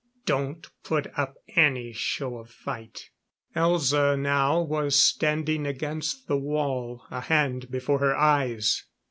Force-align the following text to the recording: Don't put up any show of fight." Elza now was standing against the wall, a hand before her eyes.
Don't 0.25 0.67
put 0.83 1.11
up 1.15 1.35
any 1.55 1.93
show 1.93 2.39
of 2.39 2.49
fight." 2.49 3.11
Elza 3.55 4.17
now 4.19 4.59
was 4.59 4.99
standing 4.99 5.67
against 5.67 6.25
the 6.27 6.37
wall, 6.37 7.03
a 7.11 7.21
hand 7.21 7.69
before 7.69 7.99
her 7.99 8.15
eyes. 8.15 8.83